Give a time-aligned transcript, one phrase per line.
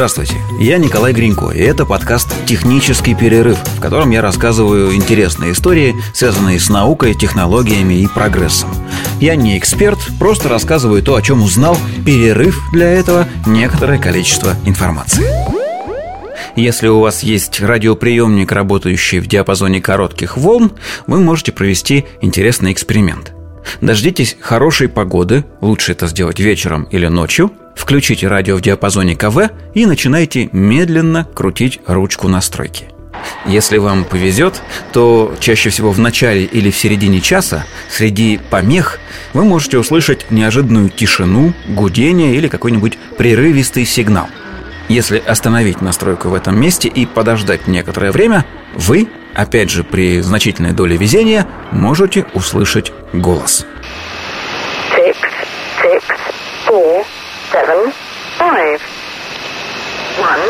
[0.00, 5.94] Здравствуйте, я Николай Гринько, и это подкаст «Технический перерыв», в котором я рассказываю интересные истории,
[6.14, 8.70] связанные с наукой, технологиями и прогрессом.
[9.20, 11.76] Я не эксперт, просто рассказываю то, о чем узнал,
[12.06, 15.22] перерыв для этого некоторое количество информации.
[16.56, 20.72] Если у вас есть радиоприемник, работающий в диапазоне коротких волн,
[21.06, 23.34] вы можете провести интересный эксперимент.
[23.80, 29.86] Дождитесь хорошей погоды, лучше это сделать вечером или ночью, Включите радио в диапазоне КВ и
[29.86, 32.88] начинайте медленно крутить ручку настройки.
[33.46, 34.60] Если вам повезет,
[34.92, 39.00] то чаще всего в начале или в середине часа среди помех
[39.32, 44.28] вы можете услышать неожиданную тишину, гудение или какой-нибудь прерывистый сигнал.
[44.88, 48.44] Если остановить настройку в этом месте и подождать некоторое время,
[48.74, 53.66] вы, опять же при значительной доле везения, можете услышать голос.
[54.96, 55.16] Six,
[55.82, 56.02] six,
[56.66, 57.04] four
[57.52, 57.92] seven,
[58.38, 58.80] five.
[60.18, 60.46] One,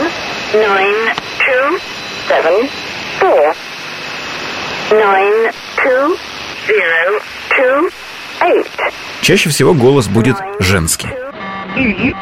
[0.55, 1.03] nine,
[1.39, 1.81] two,
[2.29, 2.69] seven,
[3.19, 3.55] four.
[4.91, 6.17] Nine, two,
[6.67, 7.23] zero,
[7.57, 7.93] two,
[8.43, 8.93] eight.
[9.23, 11.09] Чаще всего голос будет женский.
[11.77, 12.17] Девять,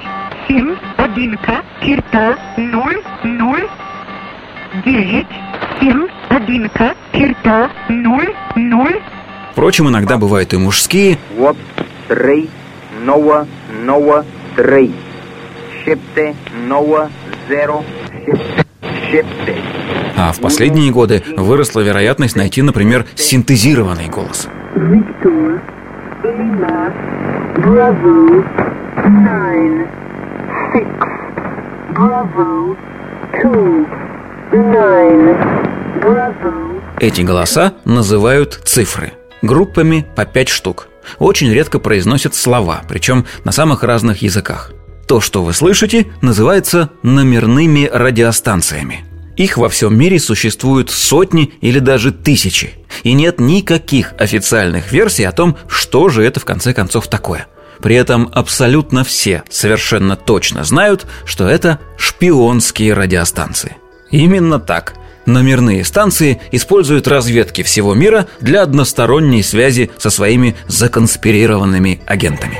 [0.47, 3.69] семь, одинка, черта, ноль, ноль.
[4.85, 5.27] Девять,
[5.81, 9.01] семь, одинка, черта, ноль, ноль.
[9.53, 11.19] Впрочем, иногда бывают и мужские.
[11.37, 11.57] Вот,
[12.07, 12.51] три,
[13.05, 13.47] нова,
[13.85, 14.25] нова,
[14.57, 14.93] 3,
[15.85, 16.37] 7, 9,
[16.69, 17.09] 0,
[19.11, 19.27] 7.
[20.17, 24.49] А в последние годы выросла вероятность найти, например, синтезированный голос.
[26.25, 26.93] Lima,
[27.59, 28.45] Bravo,
[29.07, 29.87] nine,
[30.73, 30.89] six,
[31.95, 32.77] Bravo,
[33.41, 34.08] two.
[37.01, 43.83] Эти голоса называют цифры, группами по пять штук– очень редко произносят слова, причем на самых
[43.83, 44.73] разных языках.
[45.07, 49.05] То, что вы слышите, называется номерными радиостанциями.
[49.37, 52.75] Их во всем мире существуют сотни или даже тысячи.
[53.05, 57.47] И нет никаких официальных версий о том, что же это в конце концов такое.
[57.81, 63.77] При этом абсолютно все совершенно точно знают, что это шпионские радиостанции.
[64.11, 64.95] Именно так–
[65.29, 72.57] Номерные станции используют разведки всего мира для односторонней связи со своими законспирированными агентами.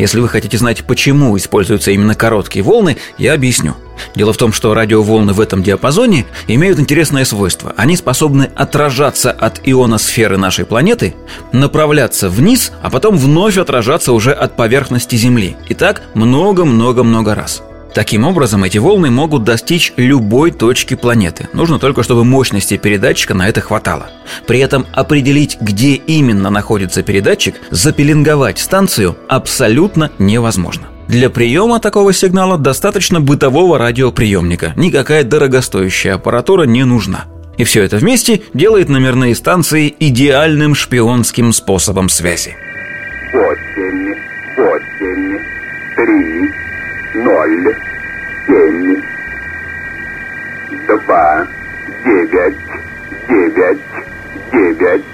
[0.00, 3.76] Если вы хотите знать, почему используются именно короткие волны, я объясню–
[4.14, 7.74] Дело в том, что радиоволны в этом диапазоне имеют интересное свойство.
[7.76, 11.14] Они способны отражаться от ионосферы нашей планеты,
[11.52, 15.56] направляться вниз, а потом вновь отражаться уже от поверхности Земли.
[15.68, 17.62] И так много-много-много раз.
[17.94, 21.48] Таким образом, эти волны могут достичь любой точки планеты.
[21.52, 24.10] Нужно только, чтобы мощности передатчика на это хватало.
[24.46, 30.88] При этом определить, где именно находится передатчик, запеленговать станцию абсолютно невозможно.
[31.08, 34.72] Для приема такого сигнала достаточно бытового радиоприемника.
[34.76, 37.24] Никакая дорогостоящая аппаратура не нужна.
[37.58, 42.54] И все это вместе делает номерные станции идеальным шпионским способом связи.
[43.32, 44.14] Восемь,
[44.56, 45.38] восемь,
[45.96, 46.59] три,
[47.14, 47.74] ноль,
[48.46, 49.02] семь,
[50.86, 51.46] два,
[52.04, 52.56] девять,
[53.28, 53.78] девять,
[54.52, 55.04] девять,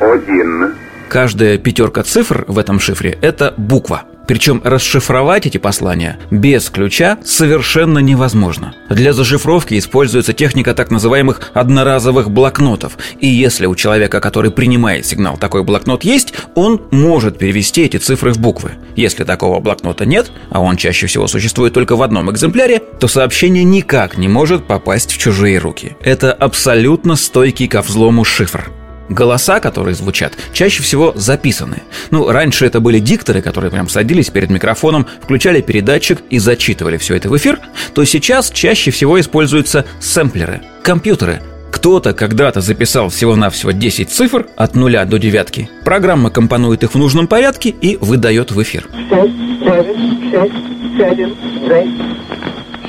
[0.00, 0.74] один.
[1.08, 7.98] Каждая пятерка цифр в этом шифре– это буква– причем расшифровать эти послания без ключа совершенно
[7.98, 8.74] невозможно.
[8.88, 12.96] Для зашифровки используется техника так называемых одноразовых блокнотов.
[13.20, 18.32] И если у человека, который принимает сигнал, такой блокнот есть, он может перевести эти цифры
[18.32, 18.72] в буквы.
[18.96, 23.64] Если такого блокнота нет, а он чаще всего существует только в одном экземпляре, то сообщение
[23.64, 25.96] никак не может попасть в чужие руки.
[26.00, 28.70] Это абсолютно стойкий ко взлому шифр.
[29.08, 31.82] Голоса, которые звучат, чаще всего записаны.
[32.10, 37.16] Ну, раньше это были дикторы, которые прям садились перед микрофоном, включали передатчик и зачитывали все
[37.16, 37.60] это в эфир,
[37.94, 45.04] то сейчас чаще всего используются сэмплеры, компьютеры, кто-то когда-то записал всего-навсего 10 цифр от нуля
[45.04, 45.68] до девятки.
[45.84, 48.88] Программа компонует их в нужном порядке и выдает в эфир.
[49.10, 50.52] 6, 9, 6,
[50.96, 51.34] 7,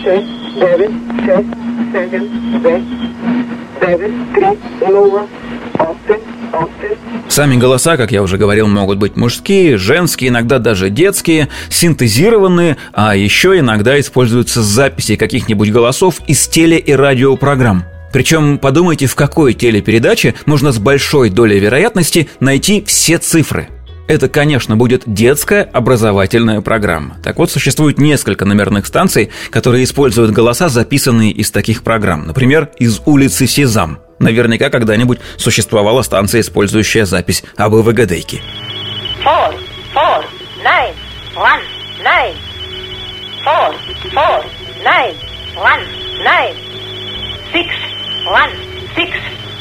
[0.02, 0.26] 6,
[0.56, 0.92] 9,
[1.26, 1.46] 6,
[1.92, 2.30] 7,
[3.82, 5.28] 9, 3, 0,
[7.28, 13.16] Сами голоса, как я уже говорил, могут быть мужские, женские, иногда даже детские, синтезированные, а
[13.16, 17.86] еще иногда используются записи каких-нибудь голосов из теле- и радиопрограмм.
[18.14, 23.68] Причем подумайте, в какой телепередаче можно с большой долей вероятности найти все цифры.
[24.08, 27.18] Это, конечно, будет детская образовательная программа.
[27.24, 32.28] Так вот, существует несколько номерных станций, которые используют голоса, записанные из таких программ.
[32.28, 33.98] Например, из улицы Сезам.
[34.20, 37.74] Наверняка когда-нибудь существовала станция, использующая запись об
[44.84, 45.16] nine,
[45.56, 45.84] one,
[46.24, 46.56] nine.
[47.52, 47.70] Six,
[48.28, 48.52] one,
[48.96, 49.12] six,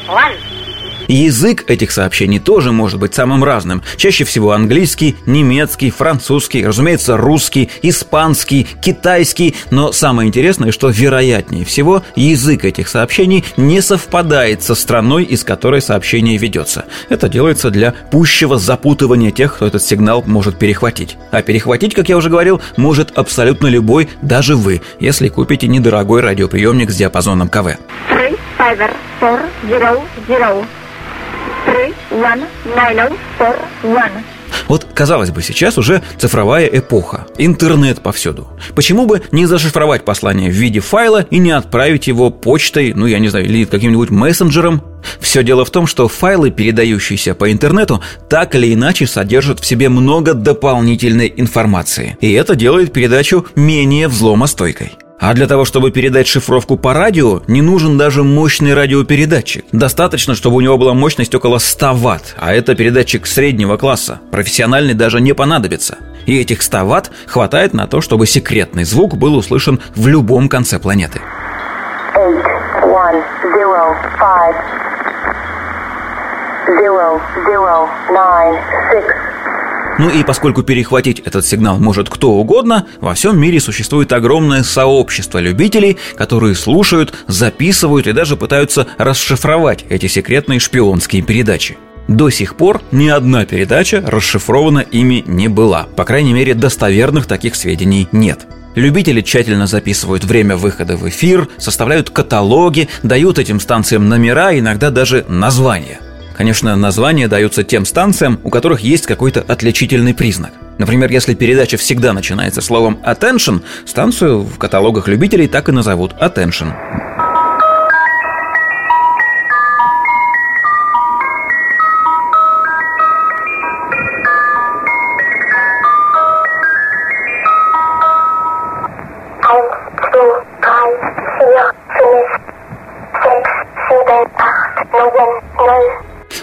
[0.08, 0.63] one.
[1.08, 3.82] Язык этих сообщений тоже может быть самым разным.
[3.96, 9.54] Чаще всего английский, немецкий, французский, разумеется, русский, испанский, китайский.
[9.70, 15.82] Но самое интересное, что вероятнее всего язык этих сообщений не совпадает со страной, из которой
[15.82, 16.86] сообщение ведется.
[17.08, 21.16] Это делается для пущего запутывания тех, кто этот сигнал может перехватить.
[21.30, 26.90] А перехватить, как я уже говорил, может абсолютно любой, даже вы, если купите недорогой радиоприемник
[26.90, 27.76] с диапазоном КВ.
[28.10, 28.90] Three, five,
[29.20, 30.64] four, zero, zero.
[34.68, 38.48] Вот, казалось бы, сейчас уже цифровая эпоха, интернет повсюду.
[38.74, 43.18] Почему бы не зашифровать послание в виде файла и не отправить его почтой, ну, я
[43.18, 44.82] не знаю, или каким-нибудь мессенджером?
[45.20, 49.88] Все дело в том, что файлы, передающиеся по интернету, так или иначе содержат в себе
[49.88, 52.16] много дополнительной информации.
[52.20, 54.92] И это делает передачу менее взломостойкой.
[55.26, 59.64] А для того, чтобы передать шифровку по радио, не нужен даже мощный радиопередатчик.
[59.72, 64.20] Достаточно, чтобы у него была мощность около 100 ватт, а это передатчик среднего класса.
[64.30, 65.96] Профессиональный даже не понадобится.
[66.26, 70.78] И этих 100 ватт хватает на то, чтобы секретный звук был услышан в любом конце
[70.78, 71.22] планеты.
[72.16, 72.44] Eight,
[72.82, 73.24] one,
[73.56, 74.54] zero, five,
[76.68, 77.18] zero,
[77.48, 78.58] zero, nine,
[78.92, 79.06] six.
[79.98, 85.38] Ну и поскольку перехватить этот сигнал может кто угодно, во всем мире существует огромное сообщество
[85.38, 91.76] любителей, которые слушают, записывают и даже пытаются расшифровать эти секретные шпионские передачи.
[92.08, 95.84] До сих пор ни одна передача расшифрована ими не была.
[95.96, 98.46] По крайней мере, достоверных таких сведений нет.
[98.74, 105.24] Любители тщательно записывают время выхода в эфир, составляют каталоги, дают этим станциям номера, иногда даже
[105.28, 106.00] названия.
[106.34, 110.52] Конечно, названия даются тем станциям, у которых есть какой-то отличительный признак.
[110.78, 116.72] Например, если передача всегда начинается словом attention, станцию в каталогах любителей так и назовут attention.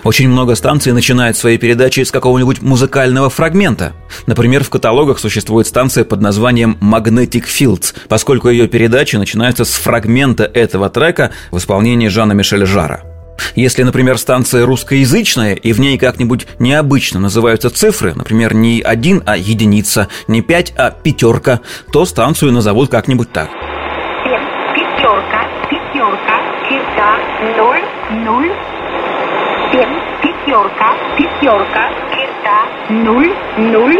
[0.03, 3.93] Очень много станций начинает свои передачи с какого-нибудь музыкального фрагмента.
[4.25, 10.43] Например, в каталогах существует станция под названием Magnetic Fields, поскольку ее передачи начинаются с фрагмента
[10.43, 13.01] этого трека в исполнении Жана Мишеля Жара.
[13.55, 19.37] Если, например, станция русскоязычная, и в ней как-нибудь необычно называются цифры, например, не один, а
[19.37, 21.59] единица, не пять, а пятерка,
[21.91, 23.49] то станцию назовут как-нибудь так.
[24.23, 24.45] Семь,
[24.75, 26.39] пятерка, пятерка,
[26.69, 27.17] черта,
[27.57, 27.83] ноль,
[28.25, 28.51] нуль.
[29.71, 30.11] Семь,
[30.61, 33.99] пятерка, пятерка, черта, нуль, нуль.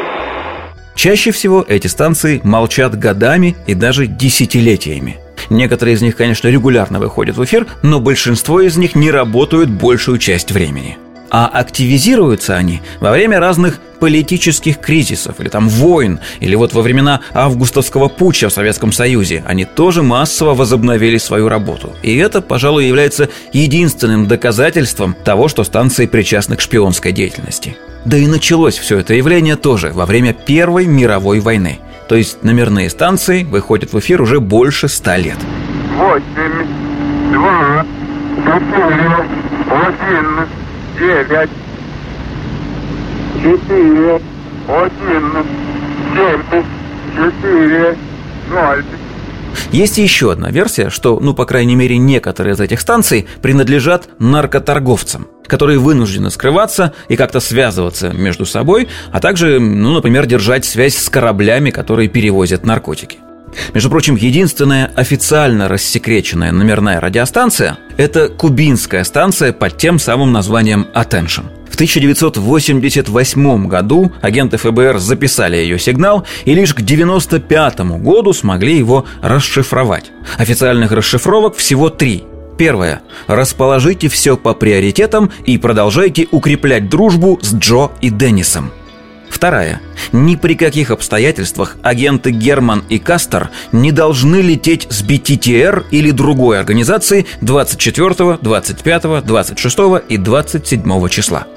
[0.95, 5.17] Чаще всего эти станции молчат годами и даже десятилетиями.
[5.49, 10.17] Некоторые из них, конечно, регулярно выходят в эфир, но большинство из них не работают большую
[10.19, 10.97] часть времени.
[11.33, 17.21] А активизируются они во время разных политических кризисов, или там войн, или вот во времена
[17.33, 19.43] августовского путча в Советском Союзе.
[19.47, 21.93] Они тоже массово возобновили свою работу.
[22.01, 27.77] И это, пожалуй, является единственным доказательством того, что станции причастны к шпионской деятельности.
[28.03, 31.79] Да и началось все это явление тоже во время Первой мировой войны.
[32.09, 35.37] То есть номерные станции выходят в эфир уже больше ста лет.
[35.97, 36.65] восемь,
[37.31, 37.85] два,
[38.35, 39.25] четыре,
[39.69, 40.47] один,
[40.97, 41.49] девять,
[43.41, 44.21] четыре,
[44.67, 45.45] один,
[46.15, 46.63] семь,
[47.15, 47.97] четыре,
[48.49, 48.83] ноль.
[49.71, 55.27] Есть еще одна версия, что, ну, по крайней мере, некоторые из этих станций принадлежат наркоторговцам,
[55.47, 61.09] которые вынуждены скрываться и как-то связываться между собой, а также, ну, например, держать связь с
[61.09, 63.17] кораблями, которые перевозят наркотики.
[63.73, 71.45] Между прочим, единственная официально рассекреченная номерная радиостанция– это кубинская станция под тем самым названием «Attention».
[71.69, 79.05] В 1988 году агенты ФБР записали ее сигнал и лишь к 1995 году смогли его
[79.21, 80.11] расшифровать.
[80.37, 82.25] Официальных расшифровок всего три.
[82.57, 83.01] Первое.
[83.27, 88.71] Расположите все по приоритетам и продолжайте укреплять дружбу с Джо и Деннисом.
[89.41, 89.81] Вторая.
[90.11, 96.59] Ни при каких обстоятельствах агенты Герман и Кастер не должны лететь с BTTR или другой
[96.59, 99.77] организации 24, 25, 26
[100.09, 101.47] и 27 числа.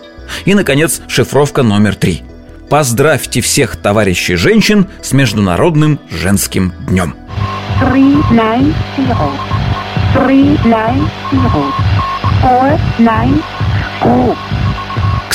[0.47, 2.23] И, наконец, шифровка номер три.
[2.71, 7.15] Поздравьте всех товарищей женщин с Международным женским днем.
[7.83, 9.31] three nine zero
[10.15, 11.71] three nine zero
[12.41, 13.43] four nine
[14.01, 14.54] oh К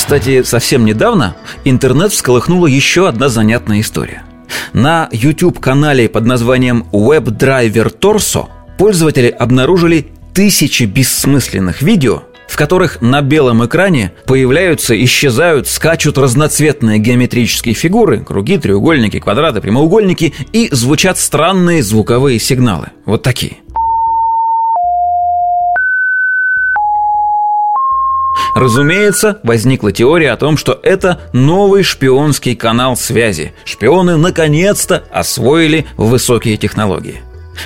[0.00, 4.22] Кстати, совсем недавно интернет всколыхнула еще одна занятная история.
[4.72, 8.46] На YouTube-канале под названием WebDriver Torso
[8.78, 17.74] пользователи обнаружили тысячи бессмысленных видео, в которых на белом экране появляются, исчезают, скачут разноцветные геометрические
[17.74, 22.88] фигуры, круги, треугольники, квадраты, прямоугольники, и звучат странные звуковые сигналы.
[23.04, 23.58] Вот такие.
[28.60, 33.54] Разумеется, возникла теория о том, что это новый шпионский канал связи.
[33.64, 37.22] Шпионы наконец-то освоили высокие технологии.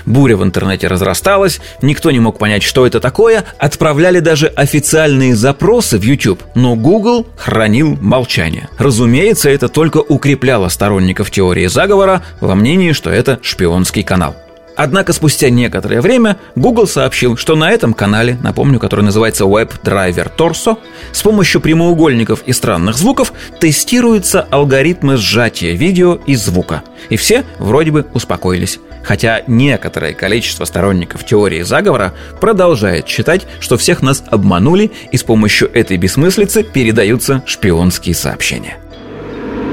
[0.06, 5.98] Буря в интернете разрасталась, никто не мог понять, что это такое, отправляли даже официальные запросы
[5.98, 8.68] в YouTube, но Google хранил молчание.
[8.78, 14.36] Разумеется, это только укрепляло сторонников теории заговора во мнении, что это шпионский канал.
[14.76, 20.78] Однако спустя некоторое время Google сообщил, что на этом канале, напомню, который называется WebDriver Torso,
[21.12, 26.82] с помощью прямоугольников и странных звуков тестируются алгоритмы сжатия видео и звука.
[27.08, 28.80] И все вроде бы успокоились.
[29.04, 35.70] Хотя некоторое количество сторонников теории заговора продолжает считать, что всех нас обманули и с помощью
[35.72, 38.78] этой бессмыслицы передаются шпионские сообщения.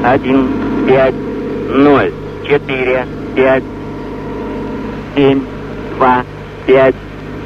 [0.04, 0.50] Один,
[0.88, 1.16] пять,
[1.70, 2.12] ноль,
[2.48, 3.64] четыре, пять,
[5.16, 5.42] семь,
[5.96, 6.24] два,
[6.66, 6.96] пять,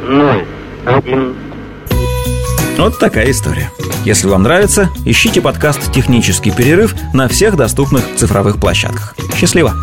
[0.08, 0.46] ноль,
[0.86, 1.36] один.
[2.78, 3.72] Вот такая история.
[4.04, 9.16] Если вам нравится, ищите подкаст «Технический перерыв» на всех доступных цифровых площадках.
[9.36, 9.74] Счастливо!